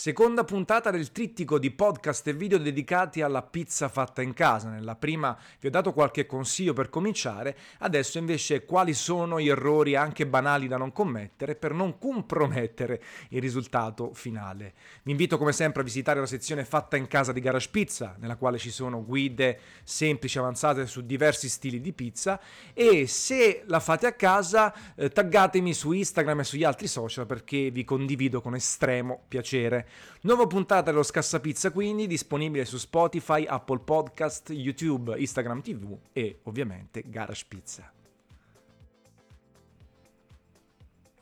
[0.00, 4.70] Seconda puntata del trittico di podcast e video dedicati alla pizza fatta in casa.
[4.70, 9.96] Nella prima vi ho dato qualche consiglio per cominciare, adesso invece quali sono gli errori
[9.96, 14.72] anche banali da non commettere per non compromettere il risultato finale.
[15.02, 18.36] Vi invito come sempre a visitare la sezione fatta in casa di Garage Pizza, nella
[18.36, 22.40] quale ci sono guide semplici avanzate su diversi stili di pizza
[22.72, 27.70] e se la fate a casa eh, taggatemi su Instagram e sugli altri social perché
[27.70, 29.88] vi condivido con estremo piacere.
[30.22, 37.04] Nuova puntata dello Scassapizza quindi disponibile su Spotify, Apple Podcast, YouTube, Instagram TV e ovviamente
[37.06, 37.92] Garage Pizza.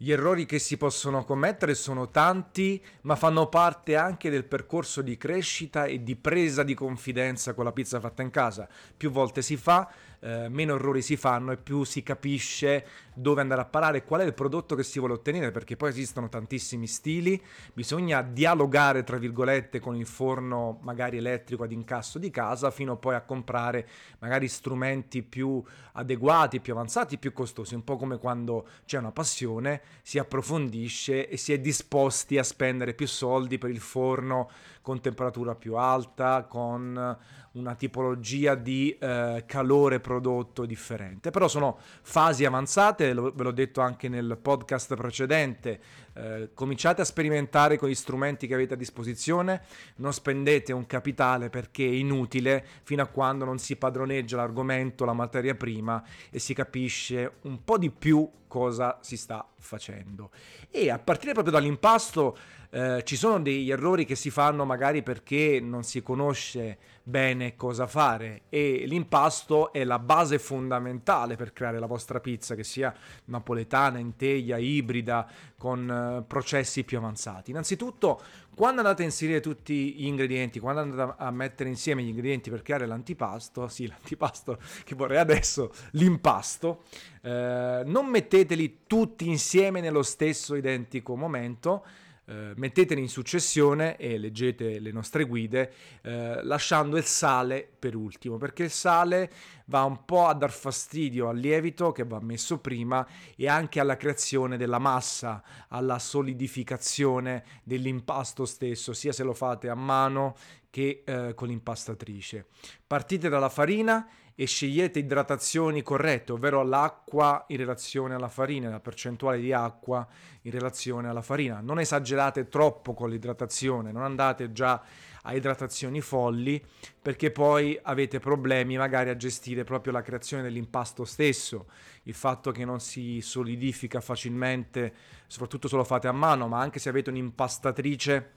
[0.01, 5.17] Gli errori che si possono commettere sono tanti, ma fanno parte anche del percorso di
[5.17, 8.69] crescita e di presa di confidenza con la pizza fatta in casa.
[8.97, 13.61] Più volte si fa, eh, meno errori si fanno e più si capisce dove andare
[13.61, 17.41] a parare, qual è il prodotto che si vuole ottenere, perché poi esistono tantissimi stili,
[17.73, 23.17] bisogna dialogare tra virgolette con il forno magari elettrico ad incasso di casa fino poi
[23.17, 23.89] a comprare
[24.21, 25.61] magari strumenti più
[25.95, 31.37] adeguati, più avanzati, più costosi, un po' come quando c'è una passione, si approfondisce e
[31.37, 37.19] si è disposti a spendere più soldi per il forno con temperatura più alta, con
[37.53, 41.31] una tipologia di eh, calore prodotto differente.
[41.31, 45.81] Però sono fasi avanzate, lo, ve l'ho detto anche nel podcast precedente,
[46.15, 49.63] eh, cominciate a sperimentare con gli strumenti che avete a disposizione,
[49.97, 55.13] non spendete un capitale perché è inutile fino a quando non si padroneggia l'argomento, la
[55.13, 60.31] materia prima e si capisce un po' di più cosa si sta facendo.
[60.71, 62.37] E a partire proprio dall'impasto
[62.71, 67.87] eh, ci sono degli errori che si fanno magari perché non si conosce bene cosa
[67.87, 72.95] fare e l'impasto è la base fondamentale per creare la vostra pizza, che sia
[73.27, 75.27] napoletana, in teglia, ibrida,
[75.57, 77.51] con eh, processi più avanzati.
[77.51, 78.21] Innanzitutto,
[78.55, 82.61] quando andate a inserire tutti gli ingredienti, quando andate a mettere insieme gli ingredienti per
[82.61, 86.83] creare l'antipasto, sì, l'antipasto che vorrei adesso, l'impasto,
[87.23, 91.85] eh, non metteteli tutti insieme nello stesso identico momento,
[92.29, 95.73] eh, metteteli in successione e leggete le nostre guide,
[96.03, 99.33] eh, lasciando il sale per ultimo, perché il sale
[99.65, 103.97] va un po' a dar fastidio al lievito che va messo prima e anche alla
[103.97, 110.37] creazione della massa, alla solidificazione dell'impasto stesso, sia se lo fate a mano
[110.69, 112.47] che eh, con l'impastatrice.
[112.87, 114.07] Partite dalla farina
[114.41, 120.07] e scegliete idratazioni corrette, ovvero l'acqua in relazione alla farina, la percentuale di acqua
[120.43, 121.59] in relazione alla farina.
[121.61, 124.81] Non esagerate troppo con l'idratazione, non andate già
[125.23, 126.65] a idratazioni folli
[127.03, 131.67] perché poi avete problemi magari a gestire proprio la creazione dell'impasto stesso,
[132.05, 134.95] il fatto che non si solidifica facilmente,
[135.27, 138.33] soprattutto se lo fate a mano, ma anche se avete un'impastatrice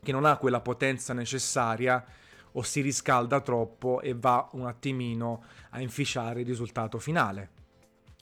[0.00, 2.04] che non ha quella potenza necessaria
[2.56, 7.50] o si riscalda troppo e va un attimino a inficiare il risultato finale.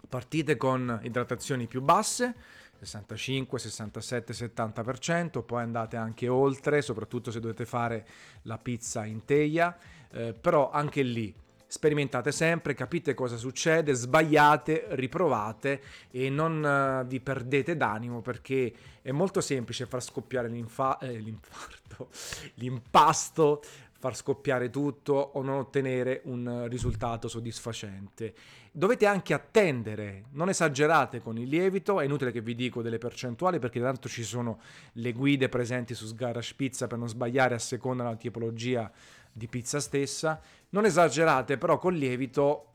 [0.09, 2.35] Partite con idratazioni più basse,
[2.79, 8.07] 65, 67, 70%, poi andate anche oltre, soprattutto se dovete fare
[8.43, 9.77] la pizza in teglia,
[10.11, 11.35] eh, però anche lì
[11.73, 18.71] sperimentate sempre, capite cosa succede, sbagliate, riprovate e non uh, vi perdete d'animo perché
[19.01, 22.11] è molto semplice far scoppiare l'infa- eh, l'infarto,
[22.57, 23.63] l'impasto
[24.03, 28.35] far scoppiare tutto o non ottenere un risultato soddisfacente.
[28.73, 33.61] Dovete anche attendere, non esagerate con il lievito, è inutile che vi dico delle percentuali
[33.61, 34.59] perché tanto ci sono
[34.95, 38.91] le guide presenti su Sgarage Pizza per non sbagliare a seconda della tipologia
[39.31, 40.41] di pizza stessa.
[40.71, 42.71] Non esagerate però col lievito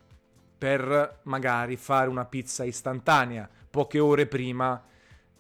[0.57, 4.81] per magari fare una pizza istantanea poche ore prima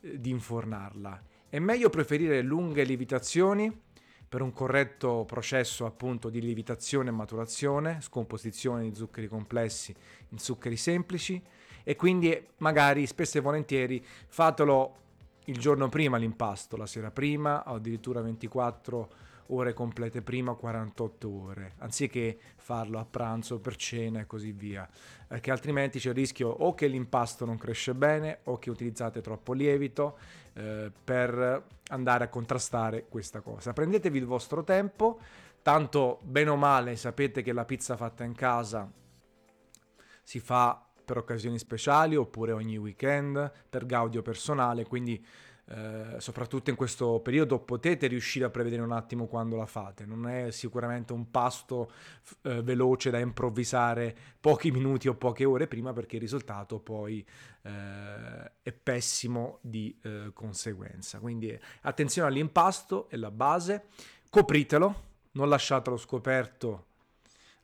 [0.01, 1.23] eh, di infornarla.
[1.47, 3.85] È meglio preferire lunghe lievitazioni
[4.29, 9.95] per un corretto processo appunto di lievitazione e maturazione, scomposizione di zuccheri complessi
[10.29, 11.41] in zuccheri semplici
[11.83, 14.95] e quindi magari spesso e volentieri fatelo
[15.45, 19.09] il giorno prima l'impasto, la sera prima o addirittura 24
[19.47, 24.87] ore complete prima 48 ore, anziché farlo a pranzo, per cena e così via,
[25.27, 29.53] perché altrimenti c'è il rischio o che l'impasto non cresce bene o che utilizzate troppo
[29.53, 30.17] lievito
[30.53, 33.73] eh, per andare a contrastare questa cosa.
[33.73, 35.19] Prendetevi il vostro tempo,
[35.61, 38.89] tanto bene o male sapete che la pizza fatta in casa
[40.23, 45.25] si fa per occasioni speciali oppure ogni weekend per gaudio personale, quindi
[45.69, 50.05] eh, soprattutto in questo periodo potete riuscire a prevedere un attimo quando la fate.
[50.05, 51.91] Non è sicuramente un pasto
[52.43, 57.25] eh, veloce da improvvisare pochi minuti o poche ore prima perché il risultato poi
[57.63, 61.19] eh, è pessimo di eh, conseguenza.
[61.19, 63.87] Quindi attenzione all'impasto e la base,
[64.29, 66.85] copritelo, non lasciatelo scoperto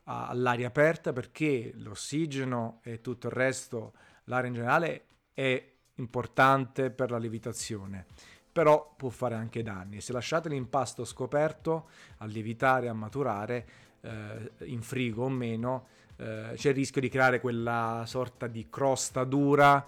[0.03, 3.93] all'aria aperta perché l'ossigeno e tutto il resto,
[4.25, 8.05] l'aria in generale è importante per la lievitazione,
[8.51, 10.01] però può fare anche danni.
[10.01, 13.67] Se lasciate l'impasto scoperto a lievitare, a maturare,
[14.01, 15.87] eh, in frigo o meno,
[16.17, 19.85] eh, c'è il rischio di creare quella sorta di crosta dura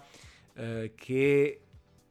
[0.54, 1.60] eh, che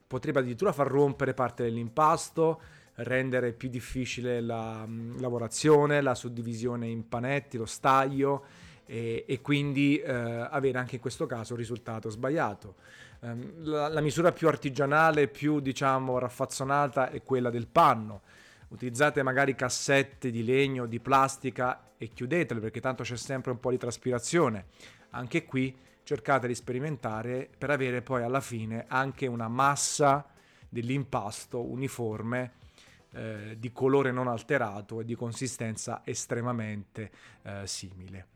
[0.08, 2.62] potrebbe addirittura far rompere parte dell'impasto,
[2.96, 8.46] rendere più difficile la mh, lavorazione, la suddivisione in panetti, lo staglio
[8.86, 12.76] e, e quindi eh, avere anche in questo caso un risultato sbagliato.
[13.20, 18.22] Um, la, la, misura più artigianale, più diciamo raffazzonata è quella del panno.
[18.70, 23.72] Utilizzate magari cassette di legno, di plastica e chiudetele perché tanto c'è sempre un po'
[23.72, 24.66] di traspirazione.
[25.12, 30.26] Anche qui cercate di sperimentare per avere poi alla fine anche una massa
[30.70, 32.64] dell'impasto uniforme
[33.12, 37.12] eh, di colore non alterato e di consistenza estremamente
[37.44, 38.28] eh, simile.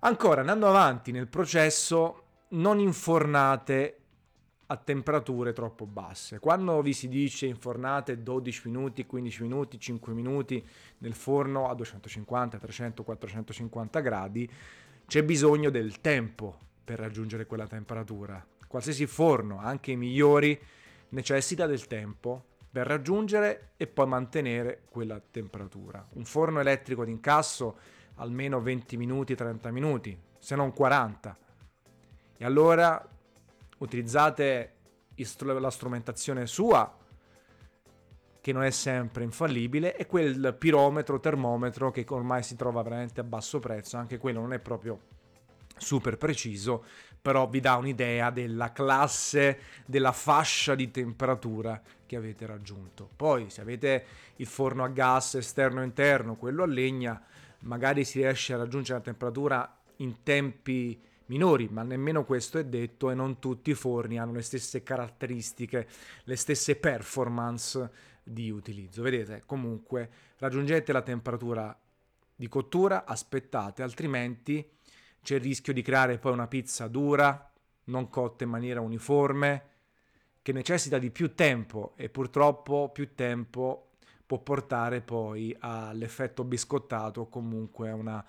[0.00, 3.98] Ancora, andando avanti nel processo, non infornate
[4.66, 6.38] a temperature troppo basse.
[6.38, 10.64] Quando vi si dice infornate 12 minuti, 15 minuti, 5 minuti
[10.98, 14.50] nel forno a 250, 300, 450 gradi,
[15.06, 18.44] c'è bisogno del tempo per raggiungere quella temperatura.
[18.66, 20.58] Qualsiasi forno, anche i migliori,
[21.10, 26.04] necessita del tempo per raggiungere e poi mantenere quella temperatura.
[26.14, 27.78] Un forno elettrico d'incasso
[28.16, 31.38] almeno 20 minuti, 30 minuti, se non 40.
[32.36, 33.06] E allora
[33.78, 34.72] utilizzate
[35.14, 36.98] la strumentazione sua,
[38.40, 43.24] che non è sempre infallibile, e quel pirometro, termometro che ormai si trova veramente a
[43.24, 45.00] basso prezzo, anche quello non è proprio
[45.76, 46.84] super preciso,
[47.20, 53.08] però vi dà un'idea della classe, della fascia di temperatura che avete raggiunto.
[53.16, 54.04] Poi se avete
[54.36, 57.20] il forno a gas esterno e interno, quello a legna,
[57.60, 63.10] magari si riesce a raggiungere la temperatura in tempi minori, ma nemmeno questo è detto
[63.10, 65.88] e non tutti i forni hanno le stesse caratteristiche,
[66.24, 67.90] le stesse performance
[68.22, 69.02] di utilizzo.
[69.02, 71.78] Vedete, comunque raggiungete la temperatura
[72.36, 74.68] di cottura, aspettate, altrimenti
[75.22, 77.50] c'è il rischio di creare poi una pizza dura,
[77.84, 79.72] non cotta in maniera uniforme,
[80.42, 83.93] che necessita di più tempo e purtroppo più tempo
[84.26, 88.24] può portare poi all'effetto biscottato o comunque a, una,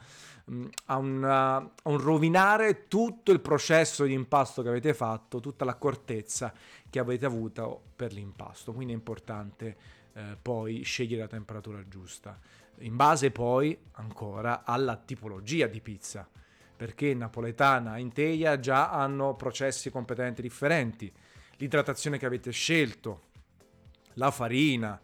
[0.52, 5.64] mm, a, una, a, un rovinare tutto il processo di impasto che avete fatto, tutta
[5.64, 6.54] l'accortezza
[6.90, 8.74] che avete avuto per l'impasto.
[8.74, 9.78] Quindi è importante
[10.14, 12.38] eh, poi scegliere la temperatura giusta.
[12.80, 16.28] In base poi ancora alla tipologia di pizza,
[16.76, 21.12] perché napoletana e teglia già hanno processi completamente differenti.
[21.58, 23.22] L'idratazione che avete scelto,
[24.16, 25.00] la farina,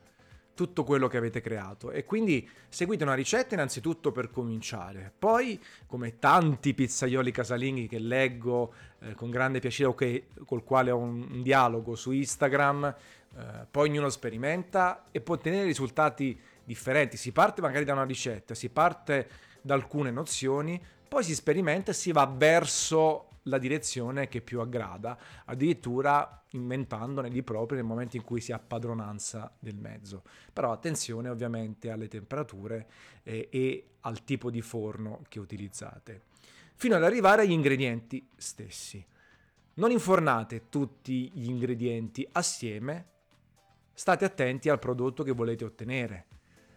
[0.53, 1.91] tutto quello che avete creato.
[1.91, 5.11] E quindi seguite una ricetta innanzitutto per cominciare.
[5.17, 10.91] Poi come tanti pizzaioli casalinghi che leggo eh, con grande piacere o che, col quale
[10.91, 12.95] ho un, un dialogo su Instagram
[13.33, 17.17] eh, poi ognuno sperimenta e può ottenere risultati differenti.
[17.17, 19.29] Si parte magari da una ricetta si parte
[19.61, 20.81] da alcune nozioni
[21.11, 27.43] poi si sperimenta e si va verso la direzione che più aggrada, addirittura inventandone di
[27.43, 30.23] propri nel momento in cui si ha padronanza del mezzo.
[30.51, 32.87] Però attenzione ovviamente alle temperature
[33.23, 36.23] eh, e al tipo di forno che utilizzate,
[36.75, 39.03] fino ad arrivare agli ingredienti stessi.
[39.73, 43.05] Non infornate tutti gli ingredienti assieme,
[43.93, 46.25] state attenti al prodotto che volete ottenere.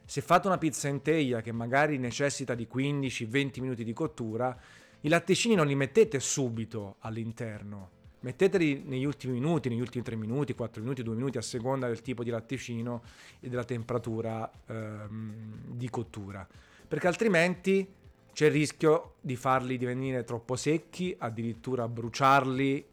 [0.06, 4.56] Se fate una pizza in teglia che magari necessita di 15-20 minuti di cottura,
[5.04, 10.54] i latticini non li mettete subito all'interno, metteteli negli ultimi minuti, negli ultimi 3 minuti,
[10.54, 13.02] 4 minuti, 2 minuti a seconda del tipo di latticino
[13.40, 16.49] e della temperatura ehm, di cottura,
[16.88, 17.87] perché altrimenti
[18.32, 22.87] c'è il rischio di farli divenire troppo secchi, addirittura bruciarli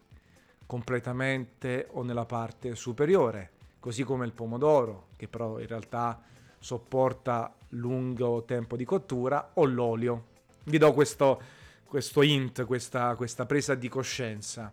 [0.65, 6.21] completamente o nella parte superiore, così come il pomodoro, che però in realtà
[6.59, 10.25] sopporta lungo tempo di cottura, o l'olio.
[10.65, 11.59] Vi do questo
[11.91, 14.71] questo hint, questa, questa presa di coscienza.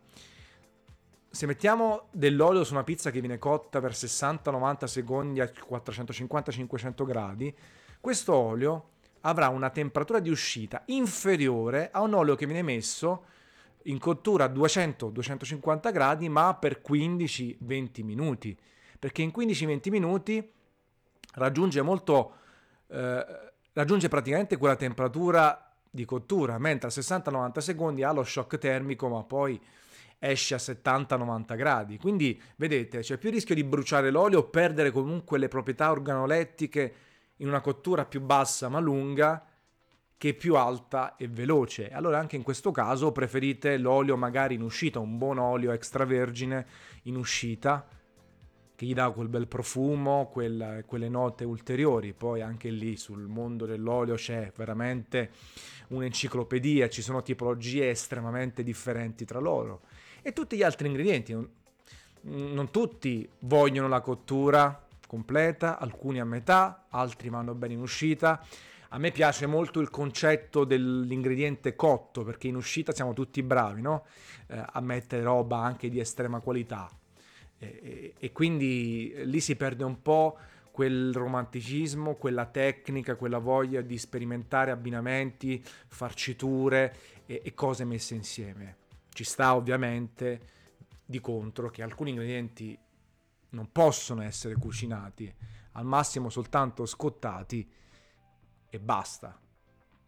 [1.29, 7.53] Se mettiamo dell'olio su una pizza che viene cotta per 60-90 secondi a 450-500 gradi,
[8.01, 8.91] questo olio
[9.23, 13.25] avrà una temperatura di uscita inferiore a un olio che viene messo
[13.87, 18.57] in cottura a 200-250 gradi, ma per 15-20 minuti.
[18.97, 20.53] Perché in 15-20 minuti
[21.35, 22.35] raggiunge molto,
[22.87, 23.27] eh,
[23.73, 29.23] raggiunge praticamente quella temperatura di cottura, mentre a 60-90 secondi ha lo shock termico, ma
[29.23, 29.61] poi
[30.19, 31.99] esce a 70-90 gradi.
[31.99, 36.95] Quindi vedete, c'è più rischio di bruciare l'olio o perdere comunque le proprietà organolettiche
[37.37, 39.45] in una cottura più bassa ma lunga
[40.17, 41.91] che più alta e veloce.
[41.91, 46.67] Allora anche in questo caso preferite l'olio magari in uscita, un buon olio extravergine
[47.03, 47.87] in uscita
[48.79, 52.13] che gli dà quel bel profumo, quel, quelle note ulteriori.
[52.13, 55.31] Poi anche lì sul mondo dell'olio c'è veramente
[55.89, 59.81] un'enciclopedia, ci sono tipologie estremamente differenti tra loro.
[60.23, 61.51] E tutti gli altri ingredienti, non,
[62.21, 68.41] non tutti vogliono la cottura completa, alcuni a metà, altri vanno bene in uscita
[68.91, 74.07] a me piace molto il concetto dell'ingrediente cotto, perché in uscita siamo tutti bravi no?
[74.47, 76.89] eh, a mettere roba anche di estrema qualità.
[77.59, 80.39] E, e, quindi lì si perde un po'
[80.71, 86.97] quel romanticismo, quella tecnica, quella voglia di sperimentare abbinamenti, farciture
[87.27, 88.77] e, e cose messe insieme.
[89.09, 90.41] Ci sta ovviamente
[91.05, 92.79] di contro che alcuni ingredienti
[93.51, 95.35] non possono essere cucinati,
[95.73, 97.69] al massimo soltanto scottati
[98.69, 99.37] e basta.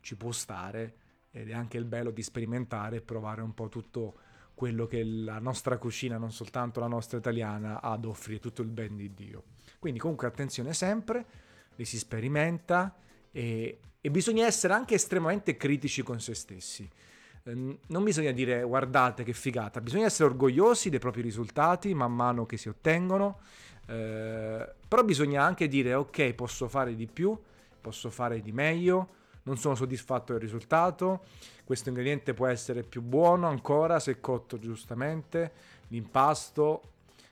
[0.01, 0.95] Ci può stare
[1.31, 4.19] ed è anche il bello di sperimentare e provare un po' tutto
[4.61, 8.69] quello che la nostra cucina, non soltanto la nostra italiana, ha ad offrire, tutto il
[8.69, 9.45] ben di Dio.
[9.79, 11.25] Quindi comunque attenzione sempre,
[11.77, 12.95] li si sperimenta
[13.31, 16.87] e, e bisogna essere anche estremamente critici con se stessi.
[17.45, 22.45] Ehm, non bisogna dire guardate che figata, bisogna essere orgogliosi dei propri risultati man mano
[22.45, 23.41] che si ottengono,
[23.87, 27.35] eh, però bisogna anche dire ok posso fare di più,
[27.81, 29.09] posso fare di meglio,
[29.45, 31.25] non sono soddisfatto del risultato,
[31.65, 35.53] questo ingrediente può essere più buono ancora se cotto giustamente,
[35.89, 36.83] l'impasto,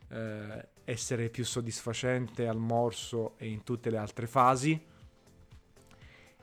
[0.09, 4.81] eh, essere più soddisfacente al morso e in tutte le altre fasi.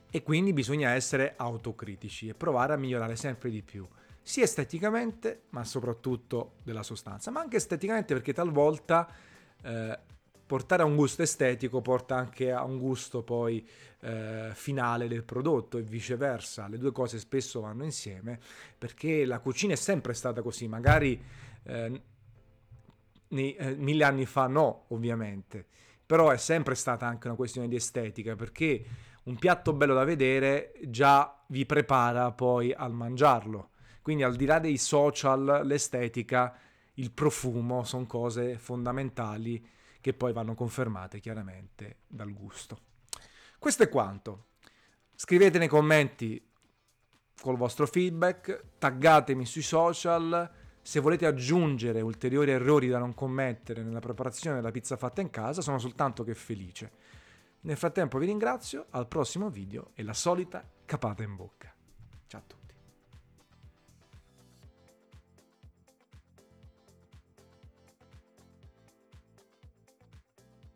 [0.08, 3.86] E quindi bisogna essere autocritici e provare a migliorare sempre di più,
[4.22, 9.12] sia esteticamente, ma soprattutto della sostanza, ma anche esteticamente perché talvolta
[9.62, 9.98] eh,
[10.46, 13.66] portare a un gusto estetico porta anche a un gusto poi
[14.00, 16.68] eh, finale del prodotto e viceversa.
[16.68, 18.38] Le due cose spesso vanno insieme
[18.78, 21.20] perché la cucina è sempre stata così, magari
[21.64, 22.02] eh,
[23.28, 25.66] nei, eh, mille anni fa no, ovviamente,
[26.06, 28.84] però è sempre stata anche una questione di estetica perché
[29.24, 33.70] un piatto bello da vedere già vi prepara poi al mangiarlo.
[34.00, 36.56] Quindi al di là dei social, l'estetica,
[36.94, 39.74] il profumo sono cose fondamentali
[40.06, 42.78] che poi vanno confermate chiaramente dal gusto.
[43.58, 44.50] Questo è quanto.
[45.16, 46.40] Scrivete nei commenti
[47.40, 50.48] col vostro feedback, taggatemi sui social.
[50.80, 55.60] Se volete aggiungere ulteriori errori da non commettere nella preparazione della pizza fatta in casa,
[55.60, 56.92] sono soltanto che felice.
[57.62, 61.74] Nel frattempo vi ringrazio, al prossimo video e la solita capata in bocca.
[62.28, 62.55] Ciao a tutti.